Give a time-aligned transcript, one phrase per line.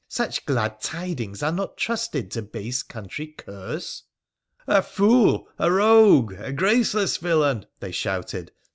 [0.21, 4.01] 'Such glad tidings are not trusted to base country curs.''
[4.67, 8.51] A fool!'' A rogue!'' A graceless villain!' they shouted.